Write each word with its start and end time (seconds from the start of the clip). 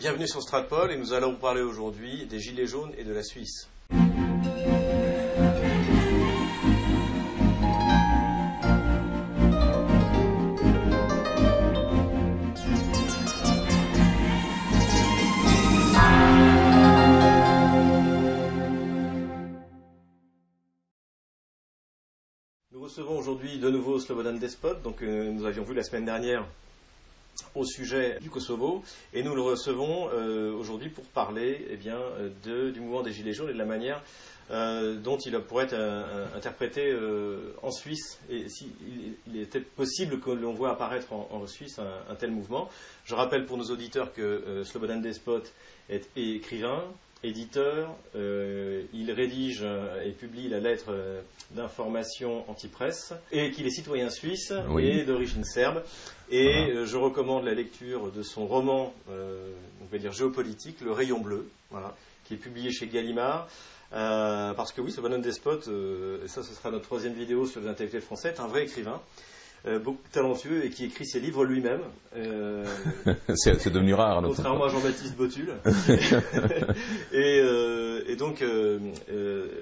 Bienvenue 0.00 0.26
sur 0.26 0.40
Stratpol 0.40 0.92
et 0.92 0.96
nous 0.96 1.12
allons 1.12 1.32
vous 1.32 1.36
parler 1.36 1.60
aujourd'hui 1.60 2.24
des 2.24 2.40
Gilets 2.40 2.66
jaunes 2.66 2.90
et 2.96 3.04
de 3.04 3.12
la 3.12 3.22
Suisse. 3.22 3.68
Nous 22.72 22.80
recevons 22.80 23.18
aujourd'hui 23.18 23.58
de 23.58 23.68
nouveau 23.68 23.98
Slobodan 23.98 24.32
Despot, 24.38 24.76
donc 24.82 25.02
euh, 25.02 25.30
nous 25.30 25.44
avions 25.44 25.64
vu 25.64 25.74
la 25.74 25.82
semaine 25.82 26.06
dernière 26.06 26.46
au 27.54 27.64
sujet 27.64 28.18
du 28.20 28.30
Kosovo 28.30 28.82
et 29.12 29.22
nous 29.22 29.34
le 29.34 29.42
recevons 29.42 30.08
euh, 30.12 30.52
aujourd'hui 30.52 30.88
pour 30.88 31.04
parler 31.04 31.66
eh 31.70 31.76
bien, 31.76 31.98
du 32.44 32.80
mouvement 32.80 33.02
des 33.02 33.12
Gilets 33.12 33.32
jaunes 33.32 33.50
et 33.50 33.52
de 33.52 33.58
la 33.58 33.64
manière 33.64 34.02
euh, 34.50 34.96
dont 34.96 35.16
il 35.18 35.38
pourrait 35.40 35.64
être 35.64 35.74
euh, 35.74 36.26
interprété 36.36 36.92
en 37.62 37.70
Suisse 37.70 38.20
et 38.28 38.48
s'il 38.48 38.70
il 39.26 39.40
était 39.40 39.60
possible 39.60 40.20
que 40.20 40.30
l'on 40.30 40.52
voit 40.52 40.70
apparaître 40.70 41.12
en, 41.12 41.46
Suisse 41.46 41.78
un, 41.78 42.12
un, 42.12 42.14
tel 42.14 42.30
mouvement. 42.30 42.68
Je 43.04 43.14
rappelle 43.14 43.46
pour 43.46 43.56
nos 43.56 43.70
auditeurs 43.70 44.12
que 44.12 44.62
Slobodan 44.64 45.00
Despot 45.00 45.42
est 45.88 46.08
écrivain, 46.16 46.84
éditeur, 47.22 47.94
euh, 48.16 48.82
il 48.92 49.10
rédige 49.12 49.60
euh, 49.62 50.02
et 50.04 50.10
publie 50.12 50.48
la 50.48 50.58
lettre 50.60 50.86
euh, 50.90 51.20
d'information 51.52 52.48
anti-presse, 52.50 53.12
et 53.32 53.50
qu'il 53.50 53.66
est 53.66 53.70
citoyen 53.70 54.10
suisse 54.10 54.52
Oui. 54.68 54.86
et 54.88 55.04
d'origine 55.04 55.44
serbe. 55.44 55.82
Et 56.30 56.44
Voilà. 56.44 56.80
euh, 56.80 56.86
je 56.86 56.96
recommande 56.96 57.44
la 57.44 57.54
lecture 57.54 58.10
de 58.12 58.22
son 58.22 58.46
roman, 58.46 58.94
euh, 59.10 59.52
on 59.82 59.86
va 59.86 59.98
dire 59.98 60.12
géopolitique, 60.12 60.80
Le 60.80 60.92
Rayon 60.92 61.20
Bleu, 61.20 61.48
voilà, 61.70 61.94
qui 62.24 62.34
est 62.34 62.38
publié 62.38 62.70
chez 62.72 62.86
Gallimard. 62.86 63.48
Euh, 63.92 64.54
parce 64.54 64.72
que 64.72 64.80
oui, 64.80 64.92
ce 64.92 65.00
bonhomme 65.00 65.20
Despot, 65.20 65.66
euh, 65.68 66.24
et 66.24 66.28
ça 66.28 66.42
ce 66.44 66.54
sera 66.54 66.70
notre 66.70 66.84
troisième 66.84 67.12
vidéo 67.14 67.44
sur 67.46 67.60
les 67.60 67.66
intellectuels 67.68 68.02
français, 68.02 68.28
est 68.28 68.40
un 68.40 68.46
vrai 68.46 68.62
écrivain, 68.62 69.00
euh, 69.66 69.78
beaucoup 69.78 70.08
talentueux 70.12 70.64
et 70.64 70.70
qui 70.70 70.84
écrit 70.86 71.06
ses 71.06 71.20
livres 71.20 71.44
lui-même. 71.44 71.82
Euh, 72.16 72.64
c'est 73.34 73.68
devenu 73.72 73.94
rare. 73.94 74.22
Contrairement 74.22 74.64
à. 74.64 74.68
Jean-Baptiste 74.68 75.16
Botul. 75.16 75.54
et, 77.12 77.40
euh, 77.40 78.02
et 78.06 78.16
donc, 78.16 78.42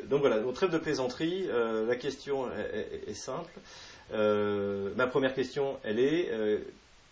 donc 0.08 0.20
voilà, 0.20 0.40
au 0.46 0.52
trêve 0.52 0.70
de 0.70 0.78
plaisanterie, 0.78 1.46
la 1.86 1.96
question 1.96 2.46
est, 2.50 2.78
est- 3.06 3.10
est 3.10 3.14
simple. 3.14 3.50
Ma 4.12 5.06
première 5.06 5.34
question, 5.34 5.77
elle 5.84 5.98
est 6.00 6.30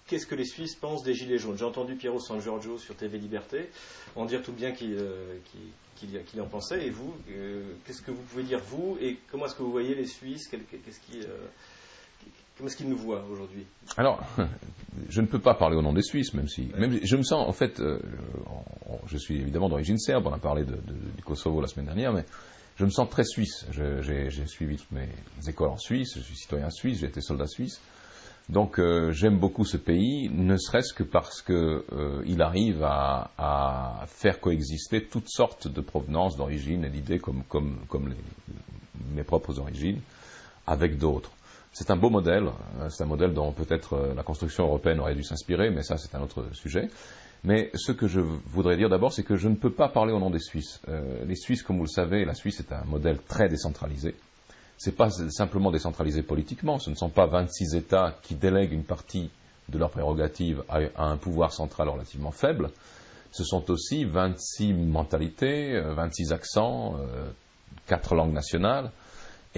qu'est-ce 0.06 0.26
que 0.26 0.34
les 0.34 0.44
Suisses 0.44 0.76
pensent 0.76 1.02
des 1.02 1.14
Gilets 1.14 1.38
jaunes? 1.38 1.58
J'ai 1.58 1.64
entendu 1.64 1.94
Piero 1.96 2.20
San 2.20 2.40
Giorgio 2.40 2.78
sur 2.78 2.94
TV 2.94 3.18
Liberté 3.18 3.68
en 4.14 4.24
dire 4.24 4.42
tout 4.42 4.52
bien 4.52 4.72
qu'il 4.72 4.96
euh, 4.98 5.38
en 6.40 6.46
pensait. 6.46 6.86
Et 6.86 6.90
vous, 6.90 7.12
euh, 7.30 7.62
qu'est-ce 7.84 8.02
que 8.02 8.10
vous 8.12 8.22
pouvez 8.22 8.44
dire 8.44 8.60
vous? 8.60 8.96
Et 9.00 9.16
comment 9.30 9.46
est-ce 9.46 9.54
que 9.56 9.62
vous 9.62 9.72
voyez 9.72 9.94
les 9.94 10.06
Suisses? 10.06 10.48
Qu'est-ce 10.48 11.00
qui, 11.00 11.20
euh, 11.20 11.36
Comment 12.56 12.68
est-ce 12.68 12.76
qu'ils 12.76 12.88
nous 12.88 12.96
voient 12.96 13.22
aujourd'hui? 13.30 13.66
Alors, 13.96 14.20
je 15.10 15.20
ne 15.20 15.26
peux 15.26 15.38
pas 15.38 15.54
parler 15.54 15.76
au 15.76 15.82
nom 15.82 15.92
des 15.92 16.02
Suisses, 16.02 16.32
même 16.34 16.48
si, 16.48 16.70
même, 16.76 16.98
je 17.02 17.16
me 17.16 17.22
sens, 17.22 17.46
en 17.46 17.52
fait, 17.52 17.80
euh, 17.80 17.98
je 19.06 19.18
suis 19.18 19.36
évidemment 19.40 19.68
d'origine 19.68 19.98
serbe, 19.98 20.26
on 20.26 20.32
a 20.32 20.38
parlé 20.38 20.64
de, 20.64 20.72
de- 20.72 20.76
du 21.16 21.22
Kosovo 21.22 21.60
la 21.60 21.68
semaine 21.68 21.86
dernière, 21.86 22.12
mais 22.14 22.24
je 22.78 22.84
me 22.86 22.90
sens 22.90 23.08
très 23.10 23.24
suisse. 23.24 23.66
J'ai 23.72 24.46
suivi 24.46 24.76
toutes 24.76 24.92
mes 24.92 25.08
écoles 25.48 25.68
en 25.68 25.76
Suisse, 25.78 26.14
je 26.16 26.20
suis 26.22 26.36
citoyen 26.36 26.70
suisse, 26.70 27.00
j'ai 27.00 27.06
été 27.08 27.20
soldat 27.20 27.46
suisse. 27.46 27.80
Donc 28.48 28.78
euh, 28.78 29.10
j'aime 29.10 29.38
beaucoup 29.38 29.64
ce 29.64 29.76
pays, 29.76 30.30
ne 30.32 30.56
serait-ce 30.56 30.94
que 30.94 31.02
parce 31.02 31.42
que 31.42 31.84
euh, 31.92 32.22
il 32.26 32.40
arrive 32.40 32.82
à, 32.84 33.32
à 33.36 34.04
faire 34.06 34.38
coexister 34.40 35.02
toutes 35.04 35.28
sortes 35.28 35.66
de 35.66 35.80
provenances, 35.80 36.36
d'origines 36.36 36.84
et 36.84 36.88
d'idées 36.90 37.18
comme, 37.18 37.42
comme, 37.48 37.76
comme 37.88 38.08
les- 38.08 38.16
mes 39.16 39.24
propres 39.24 39.58
origines, 39.58 40.00
avec 40.66 40.96
d'autres. 40.96 41.32
C'est 41.72 41.90
un 41.90 41.96
beau 41.96 42.10
modèle, 42.10 42.46
euh, 42.80 42.88
c'est 42.88 43.02
un 43.02 43.06
modèle 43.06 43.34
dont 43.34 43.52
peut-être 43.52 43.94
euh, 43.94 44.14
la 44.14 44.22
construction 44.22 44.64
européenne 44.64 45.00
aurait 45.00 45.14
dû 45.14 45.22
s'inspirer, 45.22 45.70
mais 45.70 45.82
ça 45.82 45.96
c'est 45.98 46.14
un 46.14 46.22
autre 46.22 46.44
sujet. 46.52 46.88
Mais 47.44 47.70
ce 47.74 47.92
que 47.92 48.08
je 48.08 48.20
voudrais 48.20 48.76
dire 48.76 48.88
d'abord, 48.88 49.12
c'est 49.12 49.22
que 49.22 49.36
je 49.36 49.48
ne 49.48 49.54
peux 49.54 49.70
pas 49.70 49.88
parler 49.88 50.12
au 50.12 50.18
nom 50.18 50.30
des 50.30 50.40
Suisses. 50.40 50.80
Euh, 50.88 51.24
les 51.26 51.36
Suisses, 51.36 51.62
comme 51.62 51.76
vous 51.76 51.84
le 51.84 51.88
savez, 51.88 52.24
la 52.24 52.34
Suisse 52.34 52.60
est 52.60 52.72
un 52.72 52.84
modèle 52.84 53.18
très 53.28 53.48
décentralisé. 53.48 54.16
C'est 54.78 54.96
pas 54.96 55.10
simplement 55.10 55.70
décentralisé 55.70 56.22
politiquement, 56.22 56.78
ce 56.78 56.90
ne 56.90 56.96
sont 56.96 57.08
pas 57.08 57.26
26 57.26 57.76
États 57.76 58.16
qui 58.22 58.34
délèguent 58.34 58.72
une 58.72 58.84
partie 58.84 59.30
de 59.68 59.78
leurs 59.78 59.90
prérogatives 59.90 60.62
à, 60.68 61.04
un 61.04 61.16
pouvoir 61.16 61.52
central 61.52 61.88
relativement 61.88 62.30
faible. 62.30 62.70
Ce 63.32 63.44
sont 63.44 63.70
aussi 63.70 64.04
26 64.04 64.72
mentalités, 64.74 65.76
euh, 65.76 65.94
26 65.94 66.32
accents, 66.32 66.96
euh, 66.98 67.28
quatre 67.86 68.14
langues 68.14 68.32
nationales. 68.32 68.90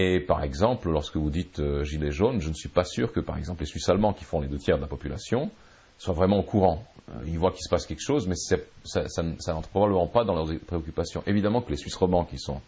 Et 0.00 0.20
par 0.20 0.42
exemple, 0.44 0.88
lorsque 0.90 1.16
vous 1.16 1.28
dites 1.28 1.58
euh, 1.58 1.82
gilet 1.82 2.12
jaune, 2.12 2.40
je 2.40 2.48
ne 2.48 2.54
suis 2.54 2.68
pas 2.68 2.84
sûr 2.84 3.12
que 3.12 3.20
par 3.20 3.36
exemple 3.36 3.60
les 3.60 3.66
Suisses 3.66 3.88
allemands, 3.88 4.14
qui 4.14 4.24
font 4.24 4.40
les 4.40 4.48
deux 4.48 4.58
tiers 4.58 4.76
de 4.76 4.82
la 4.82 4.88
population, 4.88 5.50
soient 5.98 6.14
vraiment 6.14 6.38
au 6.38 6.42
courant. 6.42 6.84
Euh, 7.10 7.24
ils 7.26 7.38
voient 7.38 7.50
qu'il 7.50 7.62
se 7.62 7.68
passe 7.68 7.84
quelque 7.84 8.02
chose, 8.02 8.26
mais 8.26 8.36
ça, 8.36 9.22
n'entre 9.52 9.68
probablement 9.68 10.06
pas 10.06 10.24
dans 10.24 10.34
leurs 10.34 10.58
préoccupations. 10.66 11.22
Évidemment 11.26 11.60
que 11.60 11.70
les 11.70 11.76
Suisses 11.76 11.96
romans, 11.96 12.24
qui 12.24 12.38
sont 12.38 12.60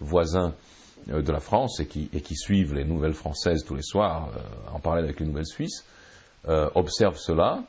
voisins 0.00 0.54
euh, 1.10 1.22
de 1.22 1.32
la 1.32 1.40
France 1.40 1.80
et 1.80 1.86
qui, 1.86 2.34
suivent 2.34 2.74
les 2.74 2.84
nouvelles 2.84 3.14
françaises 3.14 3.64
tous 3.64 3.74
les 3.74 3.82
soirs, 3.82 4.30
euh, 4.34 4.74
en 4.74 4.80
parallèle 4.80 5.04
avec 5.04 5.20
les 5.20 5.26
nouvelles 5.26 5.46
suisses, 5.46 5.84
observent 6.74 7.18
cela. 7.18 7.62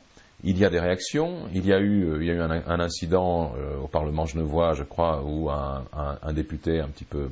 Il 0.44 0.58
y 0.58 0.64
a 0.64 0.70
des 0.70 0.80
réactions. 0.80 1.46
Il 1.52 1.66
y 1.66 1.74
a 1.74 1.78
eu, 1.78 2.40
un, 2.40 2.80
incident 2.80 3.52
au 3.82 3.86
Parlement 3.86 4.24
genevois, 4.24 4.72
je 4.72 4.82
crois, 4.82 5.22
où 5.22 5.50
un 5.50 6.32
député 6.32 6.80
un 6.80 6.88
petit 6.88 7.04
peu, 7.04 7.28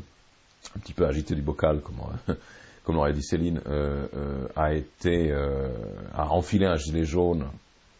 un 0.77 0.81
petit 0.81 0.93
peu 0.93 1.07
agité 1.07 1.35
du 1.35 1.43
bocal, 1.43 1.81
comme, 1.81 1.97
comme 2.85 2.95
l'aurait 2.97 3.13
dit 3.13 3.23
Céline, 3.23 3.61
euh, 3.67 4.07
euh, 4.17 4.47
a 4.57 4.75
été, 4.75 5.31
euh, 5.31 5.69
a 6.15 6.31
enfilé 6.31 6.67
un 6.67 6.77
gilet 6.77 7.05
jaune 7.05 7.47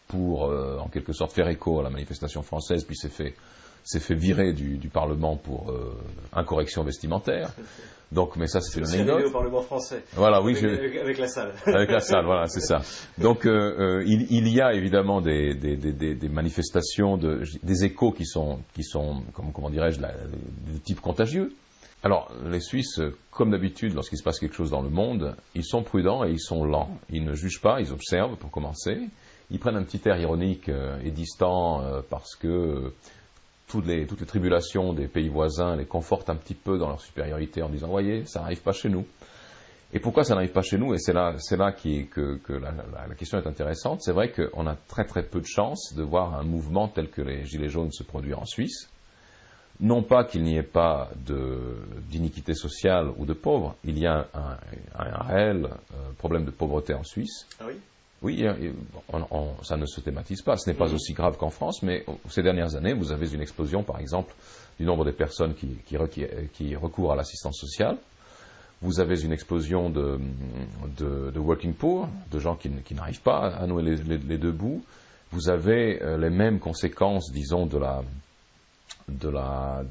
pour, 0.07 0.43
en 0.43 0.87
quelque 0.89 1.13
sorte, 1.13 1.31
faire 1.31 1.47
écho 1.47 1.79
à 1.79 1.83
la 1.83 1.89
manifestation 1.89 2.41
française, 2.41 2.83
puis 2.83 2.97
s'est 2.97 3.07
fait, 3.07 3.33
s'est 3.85 4.01
fait 4.01 4.13
virer 4.13 4.51
du, 4.51 4.77
du 4.77 4.89
Parlement 4.89 5.37
pour 5.37 5.73
incorrection 6.33 6.83
vestimentaire. 6.83 7.51
Donc, 8.11 8.35
mais 8.35 8.47
ça, 8.47 8.59
c'est 8.59 8.81
une 8.81 8.85
anecdote. 8.87 9.27
au 9.27 9.31
Parlement 9.31 9.61
français. 9.61 10.03
Voilà, 10.13 10.41
oui, 10.41 10.57
avec, 10.57 10.97
avec- 10.97 11.17
la 11.17 11.29
salle. 11.29 11.53
avec 11.65 11.89
la 11.91 12.01
salle, 12.01 12.25
voilà, 12.25 12.47
c'est 12.47 12.59
ça. 12.59 12.81
Donc, 13.19 13.45
euh, 13.45 14.03
il, 14.05 14.27
il 14.29 14.49
y 14.49 14.59
a 14.59 14.73
évidemment 14.73 15.21
des, 15.21 15.53
des, 15.55 15.77
des, 15.77 15.93
des- 15.93 16.15
des 16.15 16.27
manifestations, 16.29 17.15
de, 17.15 17.43
des 17.63 17.85
échos 17.85 18.11
qui 18.11 18.25
sont, 18.25 18.59
qui 18.75 18.83
sont 18.83 19.23
comment, 19.31 19.51
comment 19.51 19.69
dirais-je, 19.69 20.01
de 20.01 20.77
type 20.83 20.99
contagieux. 20.99 21.53
Alors, 22.03 22.31
les 22.45 22.59
Suisses, 22.61 22.99
comme 23.29 23.51
d'habitude, 23.51 23.93
lorsqu'il 23.93 24.17
se 24.17 24.23
passe 24.23 24.39
quelque 24.39 24.55
chose 24.55 24.71
dans 24.71 24.81
le 24.81 24.89
monde, 24.89 25.35
ils 25.53 25.63
sont 25.63 25.83
prudents 25.83 26.23
et 26.25 26.31
ils 26.31 26.39
sont 26.39 26.65
lents. 26.65 26.97
Ils 27.11 27.23
ne 27.23 27.33
jugent 27.33 27.61
pas, 27.61 27.79
ils 27.79 27.91
observent 27.93 28.37
pour 28.37 28.49
commencer. 28.49 28.97
Ils 29.51 29.59
prennent 29.59 29.75
un 29.75 29.83
petit 29.83 30.01
air 30.07 30.19
ironique 30.19 30.69
euh, 30.69 30.99
et 31.03 31.11
distant 31.11 31.81
euh, 31.81 32.01
parce 32.09 32.35
que 32.35 32.91
toutes 33.67 33.85
les, 33.85 34.07
tribulations 34.07 34.93
des 34.93 35.07
pays 35.07 35.29
voisins 35.29 35.75
les 35.75 35.85
confortent 35.85 36.29
un 36.29 36.35
petit 36.35 36.55
peu 36.55 36.77
dans 36.77 36.87
leur 36.87 37.01
supériorité 37.01 37.61
en 37.61 37.69
disant, 37.69 37.87
voyez, 37.87 38.25
ça 38.25 38.41
n'arrive 38.41 38.61
pas 38.61 38.73
chez 38.73 38.89
nous. 38.89 39.05
Et 39.93 39.99
pourquoi 39.99 40.23
ça 40.23 40.33
n'arrive 40.33 40.51
pas 40.53 40.61
chez 40.61 40.77
nous? 40.77 40.93
Et 40.93 40.97
c'est 40.97 41.13
là, 41.13 41.35
c'est 41.37 41.57
là 41.57 41.71
que, 41.71 42.53
la- 42.53 42.73
la 43.07 43.15
question 43.15 43.37
est 43.37 43.47
intéressante. 43.47 44.01
C'est 44.01 44.13
vrai 44.13 44.31
qu'on 44.31 44.65
a 44.65 44.75
très 44.87 45.05
très 45.05 45.21
peu 45.23 45.39
de 45.39 45.45
chance 45.45 45.93
de 45.95 46.01
voir 46.01 46.33
un 46.33 46.43
mouvement 46.43 46.87
tel 46.87 47.09
que 47.09 47.21
les 47.21 47.45
Gilets 47.45 47.69
jaunes 47.69 47.91
se 47.91 48.03
produire 48.03 48.39
en 48.39 48.45
Suisse. 48.45 48.89
Non 49.81 50.03
pas 50.03 50.23
qu'il 50.25 50.43
n'y 50.43 50.57
ait 50.57 50.63
pas 50.63 51.09
de- 51.25 51.75
d'iniquité 52.09 52.53
sociale 52.53 53.09
ou 53.17 53.25
de 53.25 53.33
pauvres, 53.33 53.75
il 53.83 53.97
y 53.97 54.05
a 54.05 54.27
un, 54.33 54.57
un 54.97 55.23
réel 55.23 55.65
euh, 55.65 56.11
problème 56.19 56.45
de 56.45 56.51
pauvreté 56.51 56.93
en 56.93 57.03
Suisse. 57.03 57.47
Ah 57.59 57.63
oui? 57.67 57.73
Oui, 58.23 58.45
on- 59.11 59.25
on- 59.31 59.63
ça 59.63 59.77
ne 59.77 59.87
se 59.87 59.99
thématise 59.99 60.43
pas. 60.43 60.55
Ce 60.55 60.69
n'est 60.69 60.75
pas 60.75 60.87
Mhm. 60.87 60.93
aussi 60.93 61.13
grave 61.13 61.37
qu'en 61.37 61.49
France, 61.49 61.81
mais 61.81 62.05
ces 62.29 62.43
dernières 62.43 62.75
années, 62.75 62.93
vous 62.93 63.11
avez 63.11 63.33
une 63.33 63.41
explosion, 63.41 63.81
par 63.81 63.99
exemple, 63.99 64.31
du 64.79 64.85
nombre 64.85 65.03
des 65.05 65.11
personnes 65.11 65.55
qui, 65.55 65.69
qui, 65.87 65.97
requi- 65.97 66.27
qui 66.53 66.75
recourent 66.75 67.13
à 67.13 67.15
l'assistance 67.15 67.57
sociale. 67.59 67.97
Vous 68.83 68.99
avez 68.99 69.23
une 69.23 69.31
explosion 69.31 69.89
de, 69.89 70.19
de, 70.99 71.31
de 71.31 71.39
working 71.39 71.73
poor, 71.73 72.07
de 72.31 72.37
gens 72.39 72.55
qui, 72.55 72.69
n'arrivent 72.93 73.21
pas 73.21 73.47
à 73.47 73.65
nouer 73.65 73.81
les, 73.83 73.95
les- 73.95 74.17
les 74.19 74.37
deux 74.37 74.51
bouts. 74.51 74.83
Vous 75.31 75.49
avez 75.49 76.01
euh, 76.03 76.17
les 76.17 76.29
mêmes 76.29 76.59
conséquences, 76.59 77.31
disons, 77.31 77.65
de 77.65 77.79
la, 77.79 78.03
de 79.09 79.29
la, 79.29 79.83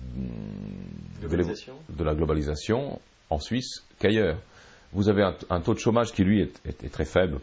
Globalisation. 1.20 1.74
de 1.88 2.04
la 2.04 2.14
globalisation 2.14 3.00
en 3.30 3.38
Suisse 3.38 3.82
qu'ailleurs. 3.98 4.36
Vous 4.92 5.08
avez 5.08 5.22
un, 5.22 5.34
un 5.50 5.60
taux 5.60 5.74
de 5.74 5.78
chômage 5.78 6.10
qui, 6.12 6.24
lui, 6.24 6.42
est, 6.42 6.60
est- 6.66 6.82
est 6.84 6.88
très 6.88 7.04
faible, 7.04 7.38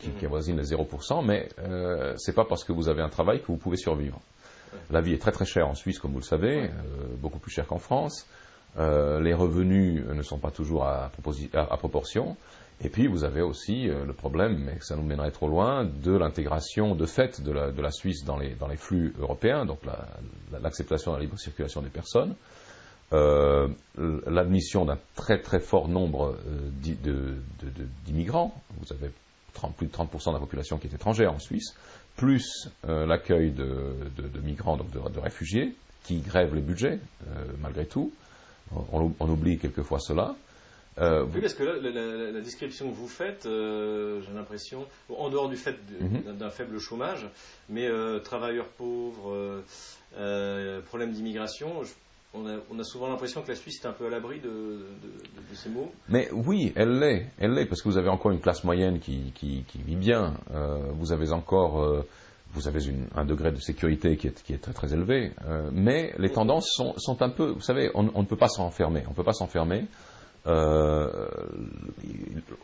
qui, 0.00 0.10
qui 0.10 0.26
avoisine 0.26 0.58
les 0.58 0.64
0%, 0.74 1.24
mais 1.24 1.48
euh, 1.60 2.12
c'est 2.18 2.34
pas 2.34 2.44
parce 2.44 2.62
que 2.62 2.72
vous 2.72 2.90
avez 2.90 3.00
un 3.00 3.08
travail 3.08 3.40
que 3.40 3.46
vous 3.46 3.56
pouvez 3.56 3.78
survivre. 3.78 4.20
La 4.90 5.00
vie 5.00 5.14
est 5.14 5.18
très 5.18 5.32
très 5.32 5.46
chère 5.46 5.66
en 5.66 5.74
Suisse, 5.74 5.98
comme 5.98 6.12
vous 6.12 6.18
le 6.18 6.24
savez, 6.24 6.64
euh, 6.64 6.68
beaucoup 7.18 7.38
plus 7.38 7.50
chère 7.50 7.66
qu'en 7.66 7.78
France. 7.78 8.26
Euh, 8.78 9.18
les 9.20 9.32
revenus 9.32 10.04
ne 10.06 10.22
sont 10.22 10.38
pas 10.38 10.50
toujours 10.50 10.84
à, 10.84 11.10
proposi- 11.18 11.48
à- 11.56 11.72
à 11.72 11.76
proportion. 11.78 12.36
Et 12.82 12.88
puis 12.88 13.06
vous 13.06 13.24
avez 13.24 13.42
aussi 13.42 13.88
le 13.88 14.12
problème, 14.14 14.56
mais 14.64 14.78
ça 14.80 14.96
nous 14.96 15.02
mènerait 15.02 15.32
trop 15.32 15.48
loin, 15.48 15.84
de 15.84 16.12
l'intégration 16.12 16.94
de 16.94 17.04
fait 17.04 17.42
de 17.42 17.52
la, 17.52 17.90
Suisse 17.90 18.24
dans 18.24 18.38
les, 18.38 18.76
flux 18.76 19.14
européens, 19.20 19.66
donc 19.66 19.80
l'acceptation 20.50 21.12
de 21.12 21.16
la 21.18 21.22
libre 21.22 21.38
circulation 21.38 21.82
des 21.82 21.90
personnes, 21.90 22.34
l'admission 23.12 24.86
d'un 24.86 24.98
très 25.14 25.42
très 25.42 25.60
fort 25.60 25.88
nombre 25.88 26.38
d'immigrants. 28.06 28.54
Vous 28.78 28.94
avez 28.94 29.10
plus 29.76 29.86
de 29.86 29.92
30% 29.92 30.28
de 30.28 30.34
la 30.34 30.40
population 30.40 30.78
qui 30.78 30.86
est 30.86 30.94
étrangère 30.94 31.32
en 31.32 31.38
Suisse, 31.38 31.74
plus 32.16 32.68
euh, 32.88 33.06
l'accueil 33.06 33.50
de, 33.50 33.94
migrants, 34.42 34.76
donc 34.76 34.90
de, 34.90 35.18
réfugiés, 35.18 35.74
qui 36.04 36.20
grèvent 36.20 36.54
les 36.54 36.62
budgets, 36.62 36.98
euh, 37.28 37.44
malgré 37.60 37.86
tout. 37.86 38.12
On, 38.92 39.10
oublie 39.20 39.58
quelquefois 39.58 39.98
cela. 39.98 40.36
Euh, 40.98 41.24
oui, 41.32 41.40
parce 41.40 41.54
que 41.54 41.62
là, 41.62 41.72
la, 42.32 42.40
description 42.40 42.90
que 42.90 42.94
vous 42.94 43.08
faites, 43.08 43.44
j'ai 43.44 44.34
l'impression, 44.34 44.86
en 45.08 45.30
dehors 45.30 45.48
du 45.48 45.56
fait 45.56 45.76
mhm. 46.00 46.36
d'un 46.36 46.50
faible 46.50 46.78
chômage, 46.78 47.26
mais 47.68 47.88
travailleurs 48.24 48.68
pauvres, 48.68 49.62
problème 50.86 51.12
d'immigration, 51.12 51.84
on 52.32 52.78
a, 52.78 52.84
souvent 52.84 53.08
l'impression 53.08 53.42
que 53.42 53.48
la 53.48 53.56
Suisse 53.56 53.82
est 53.82 53.86
un 53.88 53.92
peu 53.92 54.06
à 54.06 54.10
l'abri 54.10 54.40
de, 54.40 54.86
ces 55.54 55.68
mots. 55.68 55.90
Mais 56.08 56.28
oui, 56.32 56.72
elle 56.76 56.98
l'est, 56.98 57.26
elle 57.38 57.54
l'est, 57.54 57.66
parce 57.66 57.82
que 57.82 57.88
vous 57.88 57.98
avez 57.98 58.08
encore 58.08 58.30
une 58.30 58.40
classe 58.40 58.62
moyenne 58.62 59.00
qui, 59.00 59.32
vit 59.74 59.96
bien. 59.96 60.34
Euh, 60.52 60.78
vous 60.92 61.12
avez 61.12 61.32
encore, 61.32 61.82
euh, 61.82 62.06
vous 62.52 62.68
avez 62.68 62.80
un 63.16 63.24
degré 63.24 63.50
de 63.50 63.58
sécurité 63.58 64.16
qui 64.16 64.28
est, 64.28 64.60
très 64.60 64.72
très 64.72 64.92
élevé. 64.92 65.32
Euh, 65.46 65.70
mais 65.72 66.14
les 66.18 66.30
tendances 66.30 66.70
sont, 66.70 67.22
un 67.22 67.30
peu, 67.30 67.50
vous 67.50 67.60
savez, 67.60 67.90
on, 67.94 68.04
ne 68.04 68.26
peut 68.26 68.36
pas 68.36 68.48
s'enfermer. 68.48 69.02
On 69.06 69.10
ne 69.10 69.16
peut 69.16 69.24
pas 69.24 69.32
s'enfermer. 69.32 69.86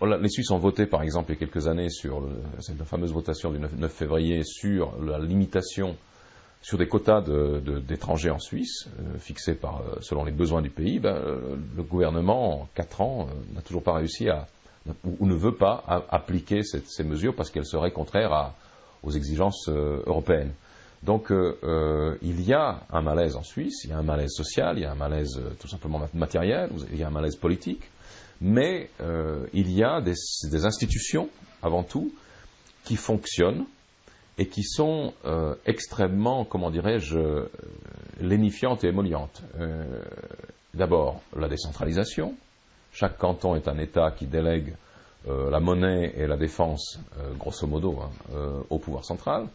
Les 0.03 0.29
Suisses 0.29 0.51
ont 0.51 0.59
voté, 0.59 0.87
par 0.87 1.03
exemple, 1.03 1.31
il 1.31 1.35
y 1.35 1.37
a 1.37 1.41
quelques 1.41 1.69
années 1.69 1.91
sur 1.91 2.23
cette 2.61 2.83
fameuse 2.85 3.13
votation 3.13 3.51
du 3.51 3.59
9 3.59 3.93
février 3.93 4.43
sur 4.45 4.95
la 5.03 5.19
limitation 5.19 5.97
sur 6.67 6.79
des 6.79 6.89
quotas 6.89 7.23
d'étrangers 7.87 8.31
en 8.31 8.41
Suisse, 8.41 8.89
euh, 8.99 9.19
fixés 9.19 9.55
par, 9.55 9.83
euh, 9.83 9.99
selon 10.01 10.25
les 10.25 10.33
besoins 10.33 10.63
du 10.63 10.71
pays, 10.71 10.99
ben, 10.99 11.15
euh, 11.15 11.57
le 11.77 11.83
gouvernement, 11.85 12.63
en 12.63 12.69
quatre 12.75 13.01
ans, 13.01 13.29
n'a 13.55 13.63
toujours 13.63 13.85
pas 13.85 13.93
réussi 13.93 14.29
à, 14.29 14.49
ou, 15.05 15.27
ne 15.27 15.35
veut 15.35 15.55
pas 15.55 15.85
appliquer 16.11 16.63
ces 16.65 17.05
mesures 17.05 17.37
parce 17.37 17.51
qu'elles 17.51 17.67
seraient 17.67 17.93
contraires 17.93 18.53
aux 19.05 19.13
exigences 19.13 19.69
européennes. 19.69 20.53
Donc 21.03 21.31
il 21.31 22.43
y 22.43 22.53
a 22.53 22.81
un 22.91 23.03
malaise 23.03 23.37
en 23.37 23.43
Suisse, 23.43 23.85
il 23.85 23.91
y 23.91 23.93
a 23.93 23.99
un 23.99 24.03
malaise 24.03 24.33
social, 24.33 24.79
il 24.79 24.83
y 24.83 24.85
a 24.85 24.93
un 24.93 24.97
malaise 24.97 25.41
tout 25.61 25.69
simplement 25.69 26.01
matériel, 26.15 26.71
il 26.91 26.99
y 26.99 27.05
a 27.05 27.07
un 27.07 27.11
malaise 27.11 27.37
politique, 27.37 27.83
mais 28.41 28.91
il 29.53 29.71
y 29.71 29.85
a 29.85 30.01
des 30.01 30.65
institutions, 30.65 31.29
avant 31.63 31.85
tout, 31.85 32.13
qui 32.85 32.97
fonctionnent, 32.97 33.67
et 34.39 34.47
qui 34.47 34.63
sont 34.63 35.15
euh, 35.25 35.55
extrêmement, 35.65 36.45
comment 36.45 36.71
dirais-je, 36.71 37.19
euh, 37.19 37.51
lénifiantes 38.21 38.85
et 38.85 38.89
émollientes. 38.89 39.43
Euh, 39.59 40.03
d'abord, 40.75 41.23
la 41.35 41.49
décentralisation. 41.49 42.35
Chaque 42.93 43.19
canton 43.19 43.57
est 43.57 43.69
un 43.69 43.79
État 43.79 44.11
qui 44.11 44.27
délègue 44.27 44.75
la 45.27 45.59
monnaie 45.59 46.15
et 46.17 46.29
la 46.29 46.37
défense, 46.37 47.01
grosso 47.37 47.67
modo, 47.67 47.99
hein, 48.01 48.63
au 48.71 48.79
pouvoir 48.79 49.05
central. 49.05 49.49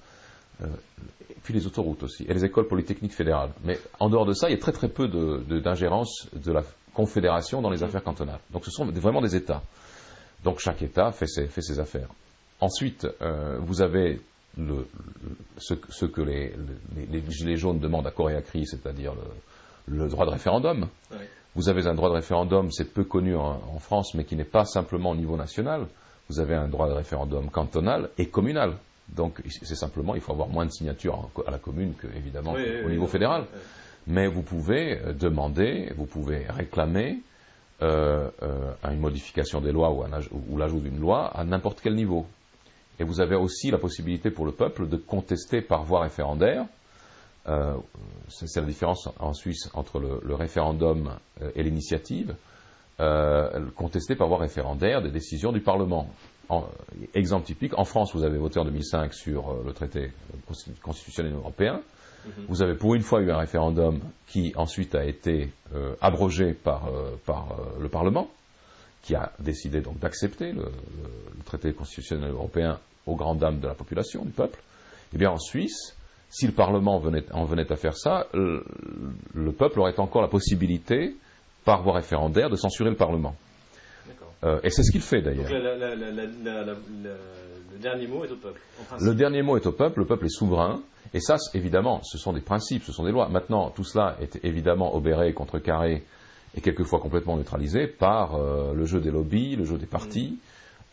Et 0.61 1.35
puis 1.43 1.53
les 1.53 1.65
autoroutes 1.67 2.03
aussi, 2.03 2.23
et 2.27 2.33
les 2.33 2.45
écoles 2.45 2.67
polytechniques 2.67 3.13
fédérales. 3.13 3.51
Mais 3.63 3.79
en 3.99 4.09
dehors 4.09 4.25
de 4.25 4.33
ça, 4.33 4.49
il 4.49 4.53
y 4.53 4.55
a 4.55 4.59
très 4.59 4.71
très 4.71 4.89
peu 4.89 5.07
d'ingérence 5.61 6.27
de, 6.33 6.39
de, 6.39 6.51
la 6.51 6.63
Confédération 6.93 7.61
dans 7.61 7.69
les 7.69 7.83
affaires 7.83 8.03
cantonales. 8.03 8.39
Donc 8.51 8.65
ce 8.65 8.71
sont 8.71 8.85
vraiment 8.85 9.21
des 9.21 9.35
États. 9.35 9.61
Donc 10.43 10.59
chaque 10.59 10.81
État 10.81 11.11
fait 11.11 11.27
ses, 11.27 11.47
fait 11.47 11.61
ses 11.61 11.79
affaires. 11.79 12.09
Ensuite, 12.59 13.07
vous 13.59 13.81
avez 13.81 14.19
ce, 15.57 16.05
que 16.05 16.21
les, 16.21 16.53
Gilets 17.29 17.57
jaunes 17.57 17.79
demandent 17.79 18.07
à 18.07 18.11
Coréacri, 18.11 18.65
c'est-à-dire 18.65 19.13
le, 19.87 20.07
droit 20.09 20.25
de 20.25 20.31
référendum. 20.31 20.87
Vous 21.55 21.69
avez 21.69 21.85
un 21.87 21.93
droit 21.93 22.09
de 22.09 22.15
référendum, 22.15 22.71
c'est 22.71 22.93
peu 22.93 23.03
connu 23.03 23.35
en, 23.35 23.79
France, 23.79 24.13
mais 24.13 24.23
qui 24.23 24.35
n'est 24.35 24.43
pas 24.43 24.65
simplement 24.65 25.11
au 25.11 25.15
niveau 25.15 25.37
national. 25.37 25.87
Vous 26.29 26.39
avez 26.39 26.55
un 26.55 26.67
droit 26.67 26.87
de 26.87 26.93
référendum 26.93 27.49
cantonal 27.49 28.09
et 28.17 28.27
communal. 28.27 28.77
Donc 29.09 29.41
c'est 29.49 29.75
simplement, 29.75 30.15
il 30.15 30.21
faut 30.21 30.31
avoir 30.31 30.47
moins 30.47 30.65
de 30.65 30.71
signatures 30.71 31.29
à 31.45 31.51
la 31.51 31.59
commune 31.59 31.93
qu'évidemment 31.95 32.53
au 32.53 32.89
niveau 32.89 33.07
fédéral. 33.07 33.45
Mais 34.07 34.27
vous 34.27 34.41
pouvez 34.41 34.99
euh, 34.99 35.13
demander, 35.13 35.91
vous 35.95 36.07
pouvez 36.07 36.45
réclamer 36.47 37.21
euh, 37.81 38.29
euh, 38.43 38.73
une 38.91 38.99
modification 38.99 39.59
des 39.59 39.71
lois 39.71 39.91
ou 39.91 40.57
l'ajout 40.57 40.81
d'une 40.81 40.99
loi 40.99 41.35
à 41.35 41.43
n'importe 41.43 41.81
quel 41.81 41.95
niveau. 41.95 42.27
Et 42.99 43.03
vous 43.03 43.21
avez 43.21 43.35
aussi 43.35 43.71
la 43.71 43.79
possibilité 43.79 44.29
pour 44.29 44.45
le 44.45 44.51
peuple 44.51 44.87
de 44.87 44.97
contester 44.97 45.61
par 45.61 45.83
voie 45.83 46.01
référendaire. 46.01 46.65
Euh, 47.47 47.73
c'est 48.27 48.59
la 48.59 48.67
différence 48.67 49.09
en 49.19 49.33
Suisse 49.33 49.67
entre 49.73 49.99
le, 49.99 50.35
référendum 50.35 51.17
et 51.55 51.63
l'initiative. 51.63 52.35
Contester 53.75 54.15
par 54.15 54.27
voie 54.27 54.37
référendaire 54.37 55.01
des 55.01 55.09
décisions 55.09 55.51
du 55.51 55.61
Parlement. 55.61 56.07
Exemple 57.13 57.45
typique, 57.45 57.77
en 57.77 57.85
France, 57.85 58.13
vous 58.13 58.23
avez 58.23 58.37
voté 58.37 58.59
en 58.59 58.65
2005 58.65 59.13
sur 59.13 59.63
le 59.63 59.73
traité 59.73 60.11
constitutionnel 60.81 61.33
européen. 61.33 61.81
Mhm. 62.25 62.45
Vous 62.47 62.61
avez 62.61 62.75
pour 62.75 62.95
une 62.95 63.01
fois 63.01 63.21
eu 63.21 63.31
un 63.31 63.37
référendum 63.37 63.99
qui 64.27 64.53
ensuite 64.55 64.95
a 64.95 65.05
été 65.05 65.49
abrogé 66.01 66.53
par, 66.53 66.89
le 67.79 67.89
Parlement, 67.89 68.29
qui 69.01 69.15
a 69.15 69.31
décidé 69.39 69.81
donc 69.81 69.99
d'accepter 69.99 70.51
le, 70.51 70.65
traité 71.45 71.73
constitutionnel 71.73 72.31
européen 72.31 72.79
aux 73.07 73.15
grandes 73.15 73.39
dames 73.39 73.59
de 73.59 73.67
la 73.67 73.73
population, 73.73 74.23
du 74.23 74.31
peuple, 74.31 74.59
eh 75.13 75.17
bien 75.17 75.31
en 75.31 75.39
Suisse, 75.39 75.95
si 76.29 76.45
le 76.45 76.53
Parlement 76.53 76.95
en 76.95 77.45
venait 77.45 77.71
à 77.71 77.75
faire 77.75 77.97
ça, 77.97 78.27
le, 78.33 79.51
peuple 79.51 79.79
aurait 79.79 79.99
encore 79.99 80.21
la 80.21 80.29
possibilité, 80.29 81.15
par 81.65 81.83
voie 81.83 81.95
référendaire, 81.95 82.49
de 82.49 82.55
censurer 82.55 82.89
le 82.89 82.95
Parlement. 82.95 83.35
Euh, 84.43 84.59
et 84.63 84.69
c'est 84.69 84.83
ce 84.83 84.91
qu'il 84.91 85.01
fait 85.01 85.21
d'ailleurs. 85.21 85.49
le 85.49 85.79
dernier 87.79 88.07
mot 88.07 88.23
est 88.25 88.31
au 88.31 88.37
peuple. 88.37 88.61
Le 88.99 89.13
dernier 89.13 89.41
mot 89.43 89.57
est 89.57 89.65
au 89.67 89.71
peuple, 89.71 89.99
le 89.99 90.05
peuple 90.05 90.25
est 90.25 90.35
souverain. 90.35 90.81
Et 91.13 91.19
ça, 91.19 91.35
évidemment, 91.53 92.01
ce 92.03 92.17
sont 92.17 92.33
des 92.33 92.41
principes, 92.41 92.83
ce 92.83 92.91
sont 92.93 93.03
des 93.03 93.11
lois. 93.11 93.27
Maintenant, 93.29 93.69
tout 93.69 93.83
cela 93.83 94.15
est 94.21 94.43
évidemment 94.43 94.95
obéré, 94.95 95.33
contrecarré 95.33 96.03
et 96.55 96.61
quelquefois 96.61 96.99
complètement 96.99 97.37
neutralisé 97.37 97.87
par 97.87 98.35
euh, 98.35 98.73
le 98.73 98.85
jeu 98.85 98.99
des 98.99 99.11
lobbies, 99.11 99.55
le 99.55 99.65
jeu 99.65 99.77
des 99.77 99.85
partis. 99.85 100.31
Mm. 100.31 100.37